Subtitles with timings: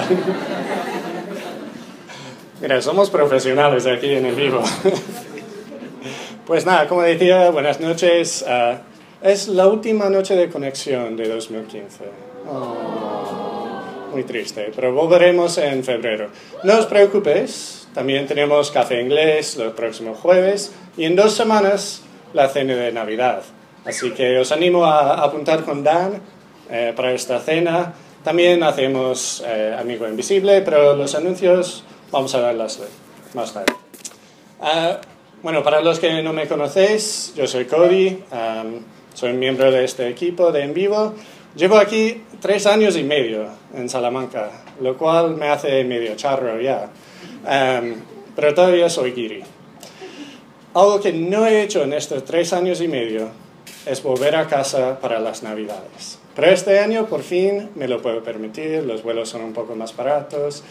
[2.60, 4.62] Mira, somos profesionales aquí en el vivo.
[6.46, 8.44] Pues nada, como decía, buenas noches.
[8.46, 8.78] Ah,
[9.20, 12.04] es la última noche de conexión de 2015.
[14.12, 16.28] muy triste, pero volveremos en febrero.
[16.62, 22.02] No os preocupéis, también tenemos café inglés los próximos jueves y en dos semanas
[22.32, 23.42] la cena de Navidad.
[23.84, 26.20] Así que os animo a apuntar con Dan
[26.70, 27.92] eh, para esta cena.
[28.26, 32.80] También hacemos eh, Amigo Invisible, pero los anuncios vamos a darlas
[33.34, 33.72] más tarde.
[34.60, 34.98] Ah,
[35.44, 38.18] bueno, para los que no me conocéis, yo soy Cody,
[39.14, 41.14] soy miembro de este equipo de En Vivo.
[41.54, 44.50] Llevo aquí tres años y medio en Salamanca,
[44.80, 46.90] lo cual me hace medio charro ya,
[48.34, 49.44] pero todavía soy guiri.
[50.74, 53.28] Algo que no he hecho en estos tres años y medio
[53.86, 56.25] es volver a casa para las Navidades.
[56.36, 59.96] Pero este año por fin me lo puedo permitir, los vuelos son un poco más
[59.96, 60.62] baratos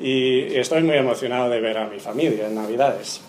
[0.00, 3.20] y estoy muy emocionado de ver a mi familia en Navidades.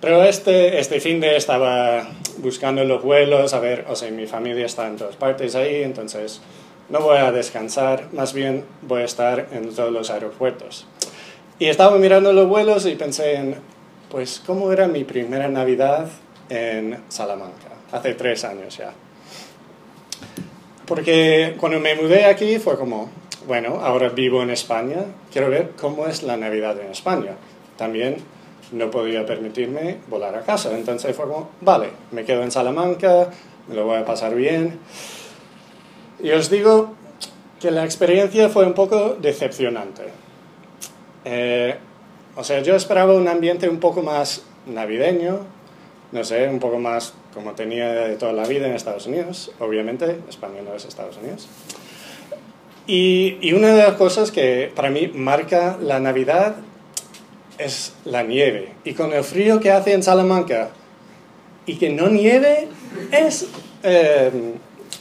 [0.00, 4.64] Pero este, este fin de estaba buscando los vuelos, a ver, o sea, mi familia
[4.64, 6.40] está en todas partes ahí, entonces
[6.88, 10.86] no voy a descansar, más bien voy a estar en todos los aeropuertos.
[11.58, 13.56] Y estaba mirando los vuelos y pensé en,
[14.10, 16.08] pues, ¿cómo era mi primera Navidad
[16.48, 17.68] en Salamanca?
[17.92, 18.92] Hace tres años ya.
[20.86, 23.08] Porque cuando me mudé aquí fue como,
[23.46, 27.36] bueno, ahora vivo en España, quiero ver cómo es la Navidad en España.
[27.76, 28.16] También
[28.72, 33.28] no podía permitirme volar a casa, entonces fue como, vale, me quedo en Salamanca,
[33.68, 34.80] me lo voy a pasar bien.
[36.22, 36.94] Y os digo
[37.60, 40.02] que la experiencia fue un poco decepcionante.
[41.24, 41.76] Eh,
[42.34, 45.40] o sea, yo esperaba un ambiente un poco más navideño,
[46.12, 50.60] no sé, un poco más como tenía toda la vida en Estados Unidos, obviamente, España
[50.64, 51.48] no es Estados Unidos.
[52.86, 56.56] Y, y, una de las cosas que para mí marca la Navidad
[57.58, 58.72] es la nieve.
[58.84, 60.70] Y con el frío que hace en Salamanca
[61.66, 62.68] y que no nieve
[63.10, 63.48] es,
[63.82, 64.54] em,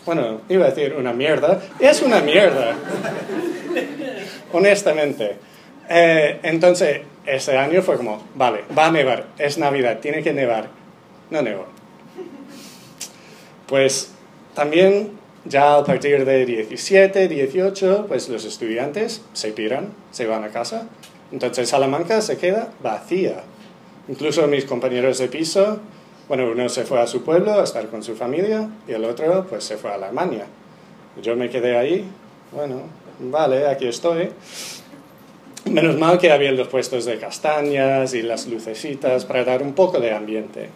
[0.05, 2.75] bueno, iba a decir una mierda, es una mierda,
[4.53, 5.37] honestamente.
[5.89, 10.67] Eh, entonces, ese año fue como, vale, va a nevar, es Navidad, tiene que nevar.
[11.29, 11.65] No nevó.
[13.71, 14.11] Pues
[14.53, 15.11] también
[15.45, 20.89] ya a partir de 17, 18, pues los estudiantes se piran, se van a casa.
[21.31, 23.43] Entonces Salamanca se queda vacía.
[24.09, 25.79] Incluso mis compañeros de piso,
[26.27, 29.47] bueno, uno se fue a su pueblo a estar con su familia y el otro
[29.49, 30.47] pues se fue a Alemania.
[31.23, 32.05] Yo me quedé ahí,
[32.51, 32.81] bueno,
[33.21, 34.31] vale, aquí estoy.
[35.63, 40.01] Menos mal que había los puestos de castañas y las lucecitas para dar un poco
[40.01, 40.67] de ambiente.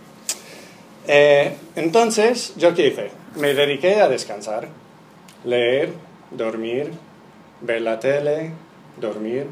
[1.07, 3.11] Eh, entonces, ¿yo qué hice?
[3.35, 4.67] Me dediqué a descansar,
[5.43, 5.89] leer,
[6.31, 6.91] dormir,
[7.61, 8.51] ver la tele,
[8.99, 9.45] dormir,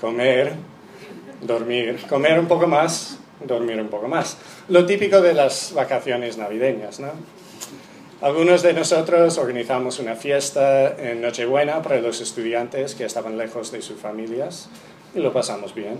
[0.00, 0.52] comer,
[1.40, 4.36] dormir, comer un poco más, dormir un poco más.
[4.68, 7.10] Lo típico de las vacaciones navideñas, ¿no?
[8.20, 13.82] Algunos de nosotros organizamos una fiesta en Nochebuena para los estudiantes que estaban lejos de
[13.82, 14.68] sus familias
[15.12, 15.98] y lo pasamos bien.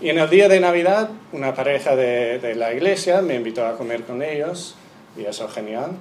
[0.00, 3.76] Y en el día de Navidad, una pareja de, de, la iglesia me invitó a
[3.76, 4.76] comer con ellos,
[5.16, 5.92] y eso genial.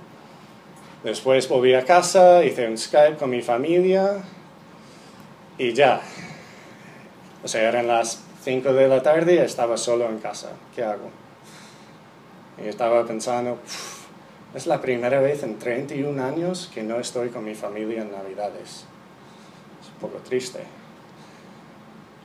[1.03, 4.21] Después volví a casa, hice un Skype con mi familia,
[5.57, 6.01] y ya.
[7.43, 10.51] O sea, eran las 5 de la tarde y estaba solo en casa.
[10.75, 11.09] ¿Qué hago?
[12.63, 13.59] Y estaba pensando,
[14.53, 18.85] es la primera vez en 31 años que no estoy con mi familia en Navidades.
[19.81, 20.59] Es un poco triste.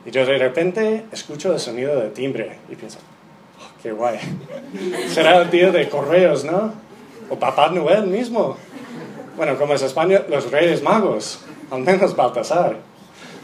[0.05, 2.99] Y yo de repente escucho el sonido de timbre y pienso,
[3.59, 4.19] oh, qué guay.
[5.07, 6.73] Será el día de correos, ¿no?
[7.29, 8.57] O Papá Noel mismo.
[9.37, 11.39] Bueno, como es España, los Reyes Magos,
[11.69, 12.77] al menos Baltasar.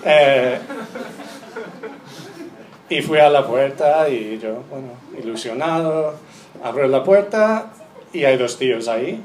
[0.04, 0.60] Eh,
[2.90, 6.16] y fui a la puerta y yo, bueno, ilusionado,
[6.64, 7.74] abro la puerta
[8.14, 9.22] y hay dos tíos ahí,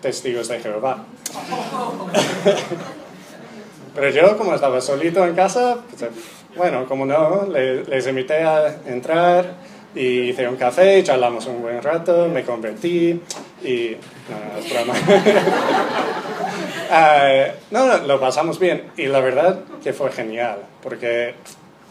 [0.00, 0.98] testigos de Jehová.
[3.94, 6.10] Pero yo, como estaba solito en casa, pues,
[6.56, 9.54] bueno, como no, les, invité a entrar
[9.94, 13.20] y hice un café, y charlamos un buen rato, me convertí
[13.62, 13.96] y...
[14.28, 14.94] No, es broma.
[16.90, 21.34] uh, no, lo pasamos bien y la verdad que fue genial, porque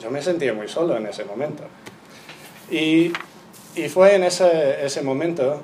[0.02, 1.64] yo me sentía muy solo en ese momento.
[2.70, 3.12] Y,
[3.76, 5.62] y fue en ese, ese momento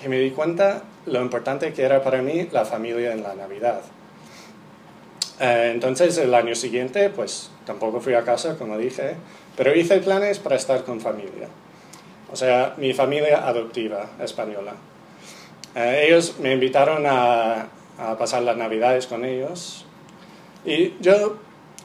[0.00, 3.80] que me di cuenta lo importante que era para mí la familia en la Navidad.
[5.40, 9.14] Eh, entonces el año siguiente, pues tampoco fui a casa, como dije,
[9.56, 11.48] pero hice planes para estar con familia.
[12.30, 14.74] O sea, mi familia adoptiva española.
[15.74, 19.86] Eh, ellos me invitaron a, a, pasar las navidades con ellos.
[20.64, 21.38] Y yo,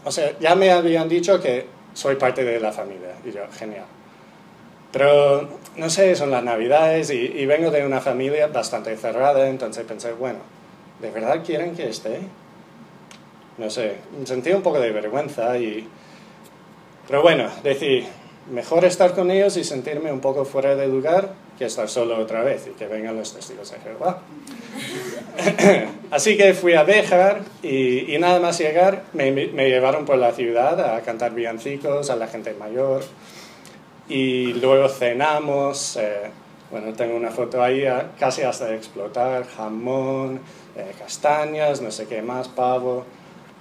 [0.04, 3.16] o sea, ya me habían dicho que soy parte de la familia.
[3.24, 3.86] Y yo, genial.
[4.92, 9.86] Pero, no sé, son las navidades y, y vengo de una familia bastante cerrada, entonces
[9.86, 10.40] pensé, bueno,
[11.02, 12.20] ¿de verdad quieren que esté?
[13.58, 15.88] No sé, sentí un poco de vergüenza y...
[17.08, 18.06] Pero bueno, decidí,
[18.52, 22.44] mejor estar con ellos y sentirme un poco fuera de lugar que estar solo otra
[22.44, 24.20] vez y que vengan los testigos de Jehová.
[26.12, 30.96] Así que fui a Béjar y, nada más llegar me, me, llevaron por la ciudad
[30.96, 33.04] a cantar villancicos a la gente mayor
[34.08, 36.30] y luego cenamos, eh,
[36.70, 37.86] bueno, tengo una foto ahí
[38.20, 40.42] casi hasta explotar, jamón,
[40.76, 43.06] eh, castañas, no sé qué más, pavo,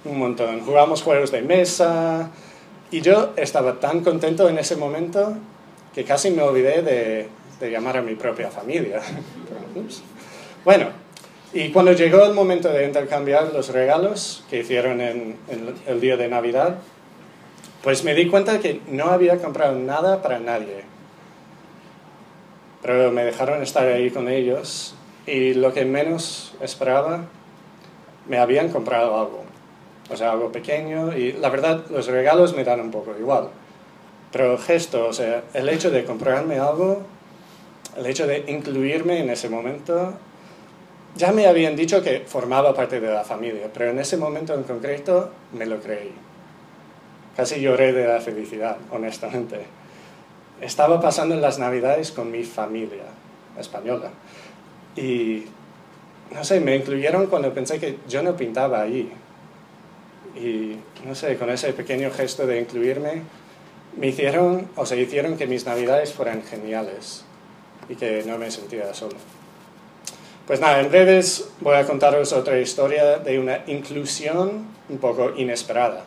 [0.05, 0.61] un montón.
[0.61, 2.31] Jugamos juegos de mesa
[2.91, 5.33] y yo estaba tan contento en ese momento
[5.93, 7.27] que casi me olvidé de,
[7.59, 9.01] de llamar a mi propia familia.
[10.65, 10.89] bueno,
[11.53, 16.17] y cuando llegó el momento de intercambiar los regalos que hicieron en, en, el día
[16.17, 16.79] de Navidad,
[17.81, 20.83] pues me di cuenta que no había comprado nada para nadie.
[22.81, 27.25] Pero me dejaron estar ahí con ellos y lo que menos esperaba,
[28.27, 29.44] me habían comprado algo.
[30.09, 33.49] O sea, algo pequeño y la verdad los regalos me dan un poco igual.
[34.31, 37.03] Pero el gesto, o sea, el hecho de comprarme algo
[37.95, 40.13] el hecho de incluirme en ese momento,
[41.15, 44.63] ya me habían dicho que formaba parte de la familia, pero en ese momento en
[44.63, 46.11] concreto me lo creí.
[47.37, 49.65] Casi lloré de la felicidad, honestamente.
[50.61, 53.03] Estaba pasando las navidades con mi familia
[53.57, 54.09] española
[54.95, 55.45] y,
[56.33, 59.09] no sé, me incluyeron cuando pensé que yo no pintaba allí.
[60.35, 63.21] Y, no sé, con ese pequeño gesto de incluirme,
[63.97, 67.23] me hicieron, o se hicieron que mis navidades fueran geniales
[67.87, 69.15] y que no me sentía solo.
[70.45, 76.03] Pues nada, en breves voy a contaros otra historia de una inclusión un poco inesperada.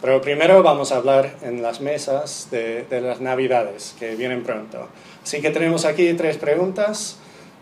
[0.00, 4.88] Pero primero vamos a hablar en las mesas de, de las navidades que vienen pronto.
[5.22, 7.18] Así que tenemos aquí tres preguntas.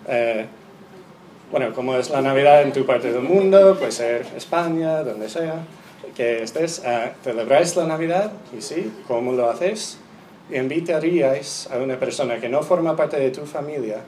[0.07, 0.47] Eh,
[1.51, 3.77] bueno, ¿cómo es la Navidad en tu parte del mundo?
[3.79, 5.65] Puede ser España, donde sea
[6.17, 6.83] que estés.
[6.85, 8.33] Uh, ¿Celebráis la Navidad?
[8.57, 9.99] Y sí, ¿cómo lo hacéis?
[10.51, 13.99] invitaríais a una persona que no forma parte de tu familia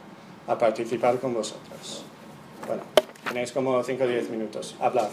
[0.46, 2.04] a participar con vosotros?
[2.66, 2.82] Bueno,
[3.26, 4.76] tenéis como 5 o 10 minutos.
[4.80, 5.08] Hablad.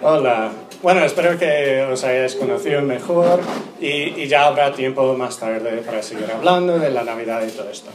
[0.00, 0.50] Hola.
[0.82, 3.40] Bueno, espero que os hayáis conocido mejor
[3.80, 7.90] y, ya habrá tiempo más tarde para seguir hablando de la Navidad y todo esto.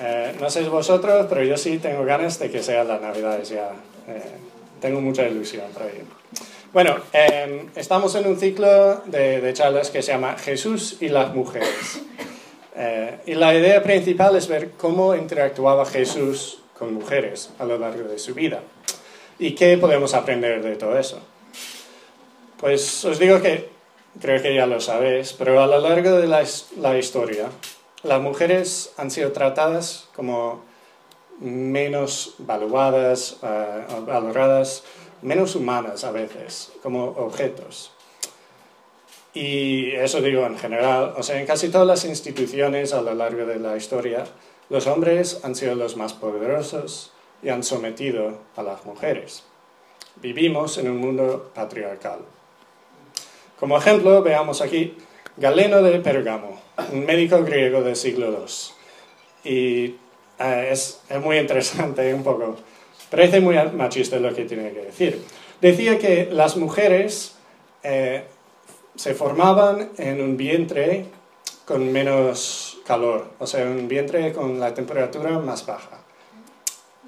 [0.00, 3.72] Eh, no sé vosotros, pero yo sí tengo ganas de que sea la Navidad ya.
[4.08, 4.22] Eh,
[4.80, 6.04] tengo mucha ilusión para ello.
[6.72, 11.34] Bueno, eh, estamos en un ciclo de, de, charlas que se llama Jesús y las
[11.34, 12.02] mujeres.
[12.82, 18.08] Eh, y la idea principal es ver cómo interactuaba Jesús con mujeres a lo largo
[18.08, 18.62] de su vida.
[19.38, 21.20] ¿Y qué podemos aprender de todo eso?
[22.58, 23.68] Pues os digo que
[24.20, 26.42] creo que ya lo sabéis, pero a lo largo de la,
[26.78, 27.48] la historia,
[28.02, 30.64] las mujeres han sido tratadas como
[31.40, 34.84] menos valuadas, uh, valoradas,
[35.22, 37.92] menos humanas a veces, como objetos.
[39.32, 43.46] Y eso digo en general, o sea, en casi todas las instituciones a lo largo
[43.46, 44.24] de la historia,
[44.68, 49.44] los hombres han sido los más poderosos y han sometido a las mujeres.
[50.16, 52.20] Vivimos en un mundo patriarcal.
[53.58, 54.96] Como ejemplo, veamos aquí
[55.36, 56.60] Galeno de Pergamo,
[56.92, 59.50] un médico griego del siglo II.
[59.50, 59.96] Y
[60.40, 62.56] eh, es, es muy interesante un poco
[63.10, 65.24] Parece muy machista lo que tiene que decir.
[65.60, 67.34] Decía que las mujeres
[67.82, 68.24] eh,
[68.94, 71.06] se formaban en un vientre
[71.64, 75.98] con menos calor, o sea, un vientre con la temperatura más baja.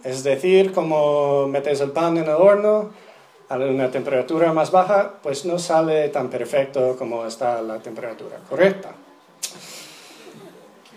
[0.02, 2.90] Es decir, como metes el pan en el horno
[3.48, 8.90] a una temperatura más baja, pues no sale tan perfecto como está la temperatura correcta.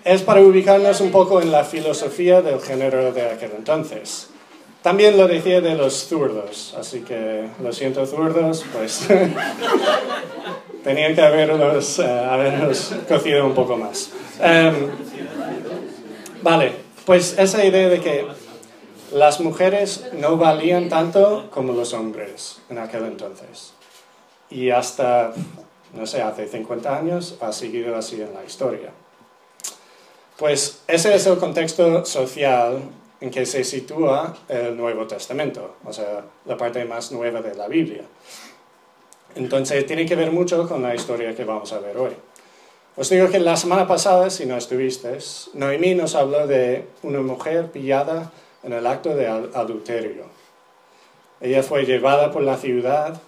[0.06, 4.30] Es para ubicarnos un poco en la filosofía del género de aquel entonces.
[4.84, 9.08] También lo decía de los zurdos, así que lo siento zurdos, pues
[10.84, 14.12] tenían que haberlos, uh, haberlos cocido un poco más.
[14.40, 14.92] Um,
[16.44, 18.28] vale, pues esa idea de que
[19.12, 23.74] las mujeres no valían tanto como los hombres en aquel entonces.
[24.52, 25.34] Y hasta,
[25.96, 28.92] no sé, hace 50 años ha seguido así en la historia.
[30.38, 32.82] Pues ese es el contexto social
[33.22, 37.70] en que se sitúa el Nuevo Testamento, o sea, la parte más nueva de la
[37.70, 38.04] Biblia.
[39.36, 42.12] Entonces tiene que ver mucho con la historia que vamos a ver hoy.
[42.98, 47.72] Os digo que la semana pasada, si no estuvisteis, Noemí nos habló de una mujer
[47.72, 48.32] pillada
[48.64, 50.26] en el acto de adulterio.
[51.42, 53.22] Ella fue llevada por la ciudad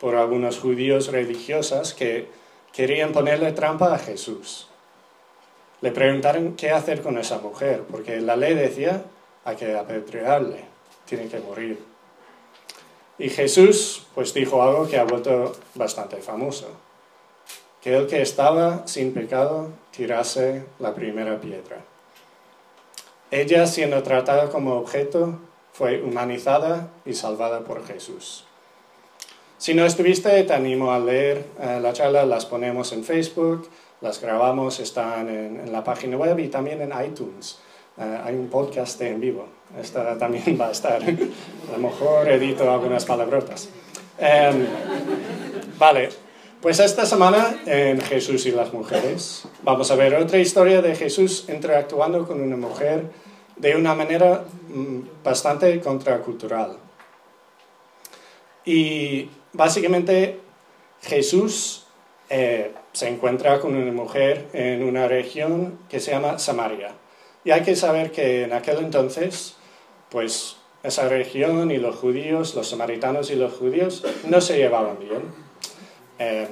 [0.00, 2.28] por algunos judíos religiosos que
[2.72, 4.68] querían ponerle trampa a Jesús.
[5.80, 9.02] Le preguntaron qué hacer con esa mujer, porque la ley decía
[9.44, 10.64] hay que apedrearle,
[11.04, 11.78] tiene que morir.
[13.18, 16.68] Y Jesús pues dijo algo que ha vuelto bastante famoso,
[17.80, 21.84] que el que estaba sin pecado tirase la primera piedra.
[23.30, 25.38] Ella, siendo tratada como objeto,
[25.72, 28.44] fue humanizada y salvada por Jesús.
[29.58, 33.68] Si no estuviste, te animo a leer eh, la charla, las ponemos en Facebook,
[34.00, 37.58] las grabamos, están en, la página web y también en iTunes.
[37.98, 39.46] Eh, hay un podcast en vivo,
[39.80, 41.02] esta también va a estar.
[41.02, 43.68] a lo mejor edito algunas palabrotas.
[44.18, 44.66] Em,
[45.78, 46.08] vale,
[46.60, 51.46] pues esta semana en Jesús y las mujeres vamos a ver otra historia de Jesús
[51.48, 53.04] interactuando con una mujer
[53.56, 56.76] de una manera mm, bastante contracultural.
[58.64, 60.40] Y básicamente
[61.02, 61.86] Jesús
[62.28, 66.92] eh, se encuentra con una mujer en una región que se llama Samaria.
[67.44, 69.54] Y hay que saber que en aquel entonces,
[70.08, 75.20] pues esa región y los judíos, los samaritanos y los judíos no se llevaban bien.
[76.18, 76.48] Eh,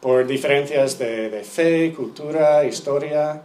[0.00, 3.40] por diferencias de, de, fe, cultura, historia,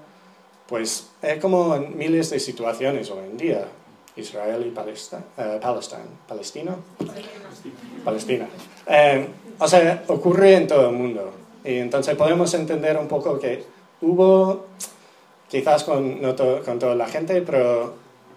[0.68, 3.68] pues es como en miles de situaciones hoy en día.
[4.16, 5.60] Israel y Palestina, eh,
[6.28, 6.76] Palestina,
[8.04, 8.48] Palestina.
[8.88, 9.28] Eh,
[9.60, 11.43] o sea, ocurre en todo el mundo.
[11.64, 13.64] Y entonces podemos entender un poco que
[14.02, 14.66] hubo,
[15.50, 17.94] quizás con, no con toda la gente, pero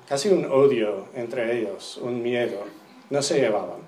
[0.09, 2.61] casi un odio entre ellos, un miedo.
[3.11, 3.87] No se llevaban.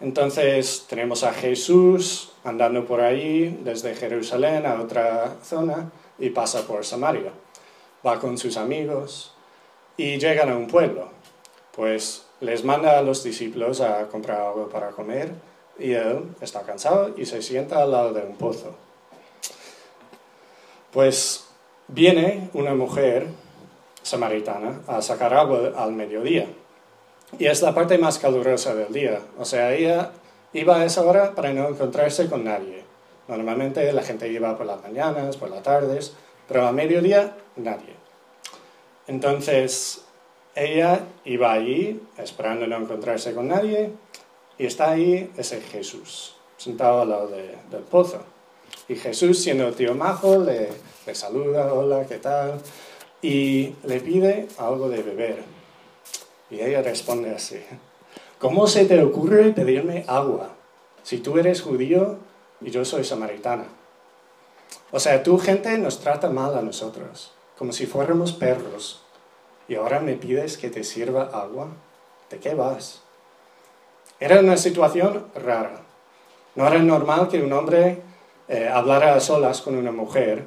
[0.00, 6.84] Entonces tenemos a Jesús andando por ahí desde Jerusalén a otra zona y pasa por
[6.84, 7.32] Samaria.
[8.06, 9.34] Va con sus amigos,
[10.00, 11.08] y llegan a un pueblo.
[11.76, 15.30] Pues les manda a los discípulos a comprar algo para comer
[15.78, 18.74] y él está cansado y se sienta al lado de un pozo.
[20.92, 21.46] Pues
[21.88, 23.28] viene una mujer
[24.02, 26.46] samaritana a sacar agua al mediodía.
[27.38, 29.20] Y es la parte más calurosa del día.
[29.38, 30.10] O sea, ella
[30.52, 32.84] iba a esa hora para no encontrarse con nadie.
[33.28, 36.14] Normalmente la gente iba por las mañanas, por las tardes,
[36.48, 37.94] pero a mediodía nadie.
[39.06, 40.04] Entonces,
[40.56, 43.92] ella iba allí esperando no encontrarse con nadie
[44.60, 48.20] y está ahí ese Jesús, sentado al lado del pozo.
[48.88, 50.68] Y Jesús, siendo tío majo, le,
[51.06, 52.60] le saluda, hola, ¿qué tal?
[53.22, 55.42] Y le pide algo de beber.
[56.50, 57.58] Y ella responde así,
[58.38, 60.50] ¿cómo se te ocurre pedirme agua
[61.04, 62.18] si tú eres judío
[62.60, 63.64] y yo soy samaritana?
[64.90, 69.00] O sea, tu gente nos trata mal a nosotros como si fuéramos perros,
[69.68, 71.68] y ahora me pides que te sirva agua.
[72.28, 73.02] ¿De qué vas?
[74.20, 75.80] Era una situación rara.
[76.54, 78.02] No era normal que un hombre
[78.48, 80.44] eh, hablara a solas con una mujer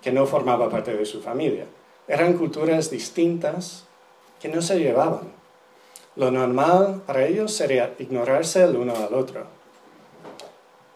[0.00, 1.66] que no formaba parte de su familia.
[2.08, 3.84] Eran culturas distintas
[4.40, 5.30] que no se llevaban.
[6.16, 9.46] Lo normal para ellos sería ignorarse el uno al otro.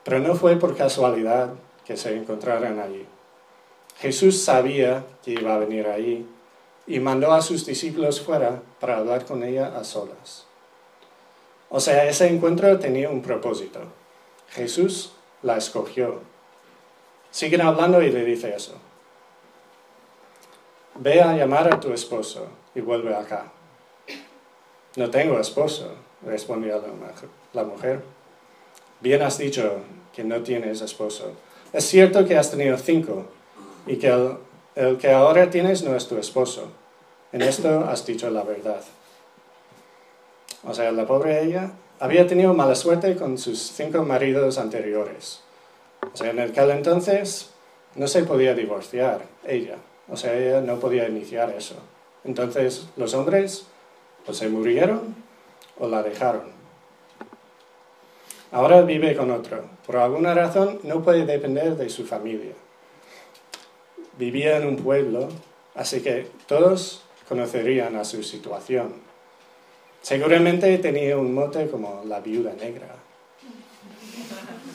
[0.02, 1.50] Pero no fue por casualidad
[1.85, 3.06] que se encontraran allí.
[3.99, 6.26] Jesús sabía que iba a venir ahí
[6.87, 10.46] y mandó a sus discípulos fuera para hablar con ella a solas.
[11.68, 13.80] O sea, ese encuentro tenía un propósito.
[14.50, 16.20] Jesús la escogió.
[17.30, 18.75] Siguen hablando y le dice eso.
[20.94, 23.52] Ve a llamar a tu esposo y vuelve acá.
[24.96, 25.92] No tengo esposo,
[26.25, 26.82] respondió
[27.52, 28.02] la mujer.
[29.00, 29.80] Bien has dicho
[30.14, 31.32] que no tienes esposo.
[31.73, 33.26] Es cierto que has tenido cinco
[33.87, 34.08] y que
[34.75, 36.70] el, que ahora tienes no es tu esposo.
[37.32, 38.80] En esto has dicho la verdad.
[40.66, 45.40] O sea, la pobre ella había tenido mala suerte con sus cinco maridos anteriores.
[46.12, 47.50] O sea, en aquel entonces
[47.94, 49.76] no se podía divorciar ella.
[50.08, 51.76] O sea, ella no podía iniciar eso.
[52.25, 53.66] Entonces los hombres
[54.26, 55.14] o se murieron
[55.78, 56.54] o la dejaron.
[58.52, 59.64] Ahora vive con otro.
[59.87, 62.52] Por alguna razón no puede depender de su familia
[64.18, 65.28] vivía en un pueblo,
[65.75, 69.05] así que todos conocerían a su situación.
[70.06, 72.94] Seguramente tenía un mote como la viuda negra.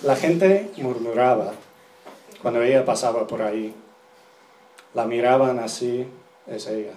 [0.03, 1.53] La gente murmuraba
[2.41, 3.73] cuando ella pasaba por ahí.
[4.93, 6.05] La miraban así,
[6.47, 6.95] es ella.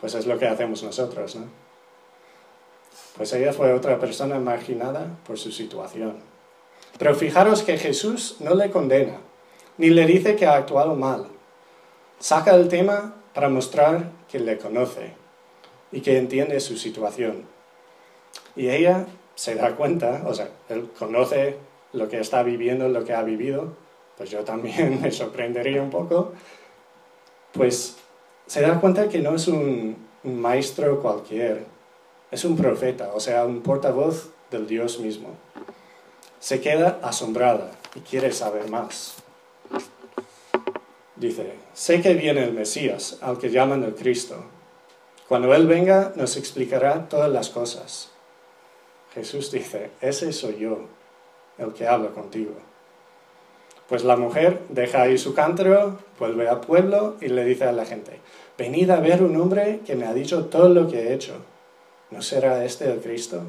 [0.00, 1.46] Pues es lo que hacemos nosotros, ¿no?
[3.16, 6.18] Pues ella fue otra persona marginada por su situación.
[6.96, 9.18] Pero fijaros que Jesús no le condena
[9.78, 11.26] ni le dice que ha actuado mal.
[12.20, 15.21] Saca el tema para mostrar que le conoce.
[15.92, 17.44] Y que entiende su situación.
[18.56, 21.56] Y ella se da cuenta, o sea, él conoce
[21.92, 23.76] lo que está viviendo, lo que ha vivido,
[24.16, 26.32] pues yo también me sorprendería un poco,
[27.52, 27.96] pues
[28.46, 31.64] se da cuenta que no es un, maestro cualquier,
[32.30, 35.30] es un profeta, o sea, un portavoz del Dios mismo.
[36.38, 39.16] Se queda asombrada y quiere saber más.
[41.16, 44.44] Dice, sé que viene el Mesías, al que llaman el Cristo.
[45.32, 48.10] Cuando Él venga nos explicará todas las cosas.
[49.14, 50.80] Jesús dice, ese soy yo,
[51.56, 52.52] el que habla contigo.
[53.88, 57.86] Pues la mujer deja ahí su cántaro, vuelve al pueblo y le dice a la
[57.86, 58.20] gente,
[58.58, 61.36] venid a ver un hombre que me ha dicho todo lo que he hecho.
[62.10, 63.40] ¿No será este el Cristo?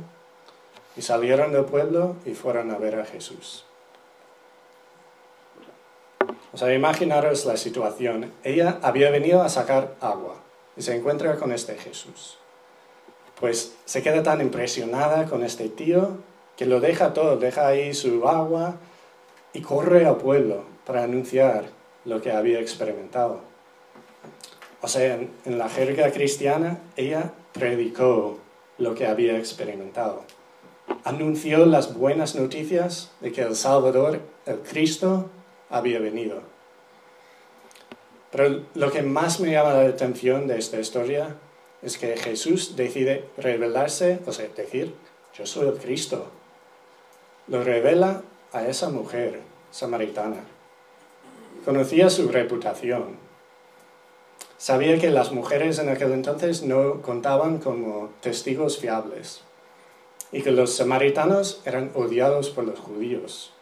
[0.96, 3.66] Y salieron del pueblo y fueron a ver a Jesús.
[6.54, 8.32] O sea, imaginaros la situación.
[8.46, 10.43] Ella había venido a sacar agua
[10.76, 12.38] y se encuentra con este Jesús.
[13.40, 16.18] Pues se queda tan impresionada con este tío
[16.56, 18.76] que lo deja todo, deja ahí su agua
[19.54, 21.66] y corre al pueblo para anunciar
[22.06, 23.42] lo que había experimentado.
[24.82, 25.16] O sea,
[25.46, 28.40] en, la jerga cristiana, ella predicó
[28.78, 30.24] lo que había experimentado.
[31.06, 35.30] Anunció las buenas noticias de que el Salvador, el Cristo,
[35.70, 36.42] había venido.
[38.34, 41.36] Pero lo que más me llama la atención de esta historia
[41.84, 44.96] es que Jesús decide revelarse, o sea, decir,
[45.38, 46.32] yo soy el Cristo.
[47.48, 50.44] Lo revela a esa mujer samaritana.
[51.64, 53.18] Conocía su reputación.
[54.58, 59.42] Sabía que las mujeres en aquel entonces no contaban como testigos fiables
[60.32, 63.54] y que los samaritanos eran odiados por los judíos.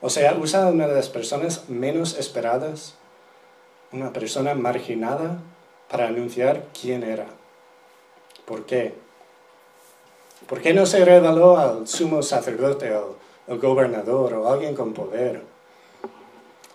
[0.00, 2.96] O sea, usa una de las personas menos esperadas,
[3.92, 5.38] una persona marginada,
[5.90, 7.26] para anunciar quién era.
[8.44, 8.94] ¿Por qué?
[10.48, 13.04] ¿Por qué no se reveló al sumo sacerdote, al,
[13.48, 15.42] al gobernador o alguien con poder?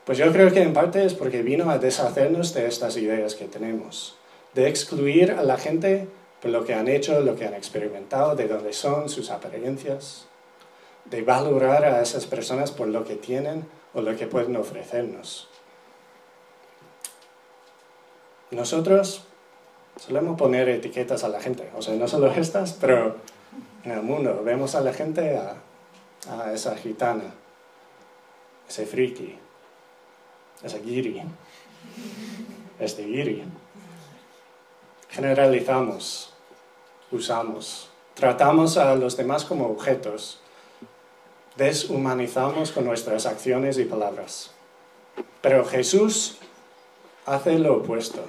[0.06, 3.46] Pues yo creo que en parte es porque vino a deshacernos de estas ideas que
[3.46, 4.16] tenemos,
[4.54, 6.08] de excluir a la gente
[6.42, 10.26] por lo que han hecho, lo que han experimentado, de dónde son, sus apariencias
[11.06, 15.48] de valorar a esas personas por lo que tienen o lo que pueden ofrecernos.
[18.52, 19.24] Nosotros
[19.98, 23.18] solemos poner etiquetas a la gente, o sea, no solo estas, pero
[23.84, 25.56] en el mundo vemos a la gente a,
[26.54, 27.34] esa gitana,
[28.70, 29.36] ese friki,
[30.62, 31.22] ese giri,
[32.80, 33.44] este giri.
[35.10, 36.34] Generalizamos,
[37.12, 40.42] usamos, tratamos a los demás como objetos
[41.56, 44.52] deshumanizamos con nuestras acciones y palabras.
[45.42, 46.38] Pero Jesús
[47.26, 48.24] hace lo opuesto,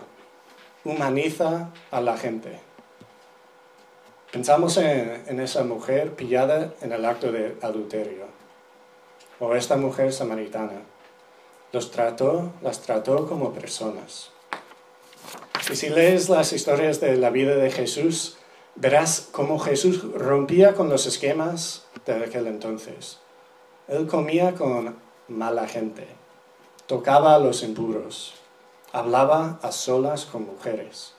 [0.84, 2.58] humaniza a la gente.
[4.32, 8.24] Pensamos en, esa mujer pillada en el acto de adulterio,
[9.38, 10.80] o esta mujer samaritana.
[11.72, 14.30] Los trató, las trató como personas.
[15.70, 18.38] Y si lees las historias de la vida de Jesús,
[18.74, 23.18] verás cómo Jesús rompía con los esquemas de aquel entonces.
[23.86, 24.96] Él comía con
[25.28, 26.06] mala gente,
[26.86, 28.34] tocaba a los impuros,
[28.92, 31.14] hablaba a solas con mujeres.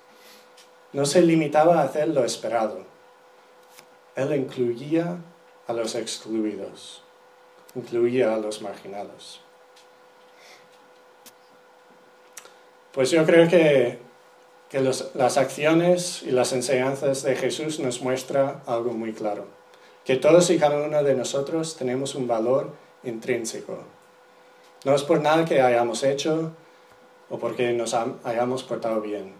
[0.91, 2.85] No se limitaba a hacer lo esperado.
[4.15, 5.17] Él incluía
[5.67, 7.03] a los excluidos,
[7.75, 9.41] incluía a los marginados.
[12.91, 13.99] Pues yo creo que,
[15.13, 19.45] las acciones y las enseñanzas de Jesús nos muestran algo muy claro
[20.05, 23.79] que todos y cada uno de nosotros tenemos un valor intrínseco.
[24.83, 26.51] No es por nada que hayamos hecho
[27.33, 29.33] o porque nos hayamos portado bien.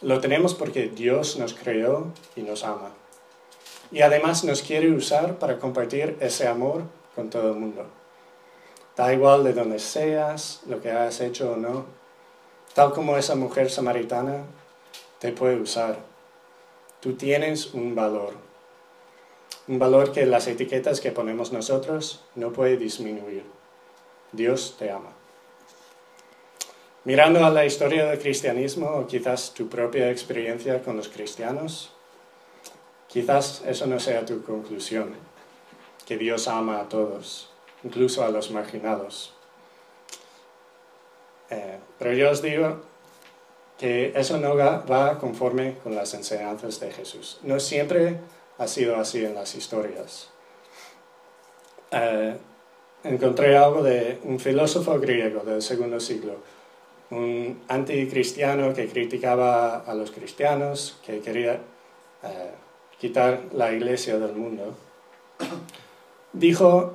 [0.00, 2.92] Lo tenemos porque Dios nos creó y nos ama.
[3.92, 7.84] Y además nos quiere usar para compartir ese amor con todo el mundo.
[8.96, 11.84] Da igual de donde seas, lo que hayas hecho o no.
[12.72, 14.46] Tal como esa mujer samaritana
[15.18, 15.98] te puede usar.
[17.00, 18.32] Tú tienes un valor
[19.66, 23.44] un valor que las etiquetas que ponemos nosotros no puede disminuir.
[24.32, 25.10] Dios te ama.
[27.04, 31.92] Mirando a la historia del cristianismo o quizás tu propia experiencia con los cristianos,
[33.08, 35.14] quizás eso no sea tu conclusión,
[36.06, 37.50] que Dios ama a todos,
[37.82, 39.34] incluso a los marginados.
[41.50, 42.80] Eh, pero yo os digo
[43.78, 47.38] que eso no va conforme con las enseñanzas de Jesús.
[47.42, 48.18] No siempre
[48.56, 50.30] ha sido así en las historias.
[51.90, 52.36] Eh,
[53.04, 56.38] encontré algo de un filósofo griego del segundo siglo,
[57.14, 61.60] un anticristiano que criticaba a los cristianos, que quería
[62.22, 62.50] eh,
[62.98, 64.76] quitar la iglesia del mundo,
[66.32, 66.94] dijo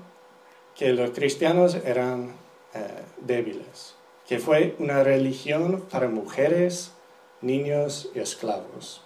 [0.75, 2.33] que los cristianos eran
[2.73, 3.95] eh, débiles,
[4.27, 6.93] que fue una religión para mujeres,
[7.41, 9.03] niños y esclavos.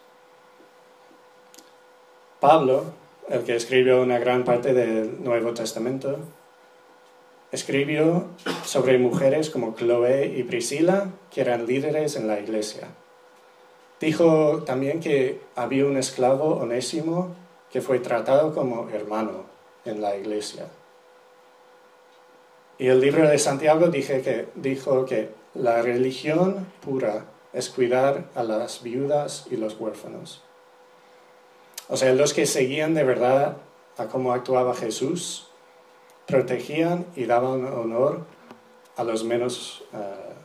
[2.39, 2.85] Pablo,
[3.29, 6.19] el que escribió una gran parte del Nuevo Testamento,
[7.53, 8.25] escribió
[8.65, 12.87] sobre mujeres como Chloe y Priscila, que eran líderes en la iglesia.
[14.01, 17.35] Dijo también que había un esclavo onésimo
[17.71, 19.45] que fue tratado como hermano
[19.85, 20.65] en la iglesia.
[22.79, 28.81] Y el libro de Santiago que, dijo que la religión pura es cuidar a las
[28.81, 30.41] viudas y los huérfanos.
[31.87, 33.57] O sea, los que seguían de verdad
[33.97, 35.49] a cómo actuaba Jesús,
[36.27, 38.25] protegían y daban honor
[38.95, 39.97] a los menos eh,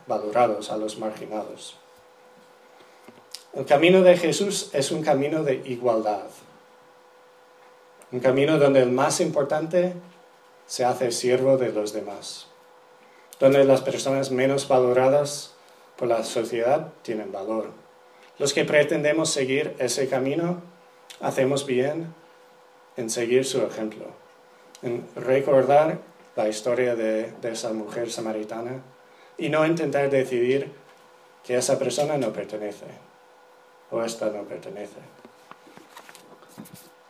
[0.07, 1.77] valorados, a los marginados.
[3.53, 6.27] El camino de Jesús es un camino de igualdad,
[8.11, 9.93] un camino donde el más importante
[10.67, 12.47] se hace siervo de los demás,
[13.39, 15.55] donde las personas menos valoradas
[15.95, 17.71] por la sociedad tienen valor.
[18.37, 20.61] Los que pretendemos seguir ese camino,
[21.19, 22.13] hacemos bien
[22.97, 24.05] en seguir su ejemplo,
[24.81, 25.99] en recordar
[26.35, 28.81] la historia de, esa mujer samaritana
[29.37, 30.71] y no intentar decidir
[31.43, 32.85] que esa persona no pertenece
[33.91, 34.99] o esta no pertenece.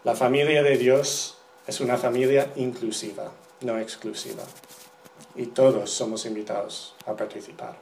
[0.04, 4.44] La familia de Dios es una familia inclusiva, no exclusiva.
[5.36, 7.76] Y todos somos invitados a participar.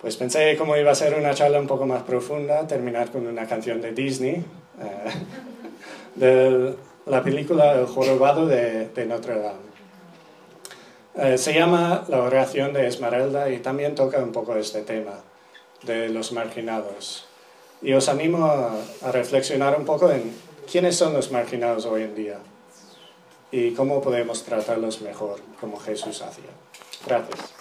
[0.00, 3.46] Pues pensé cómo iba a ser una charla un poco más profunda, terminar con una
[3.46, 4.44] canción de Disney,
[4.80, 5.10] eh,
[6.14, 6.74] de
[7.06, 9.70] la película El jorobado de, Notre Dame.
[11.16, 15.14] Eh, se llama La oración de Esmeralda y también toca un poco este tema
[15.82, 17.26] de los marginados.
[17.82, 18.74] Y os animo a,
[19.12, 20.34] reflexionar un poco en
[20.70, 22.38] quiénes son los marginados hoy en día
[23.50, 26.50] y cómo podemos tratarlos mejor como Jesús hacía.
[27.06, 27.59] Gracias.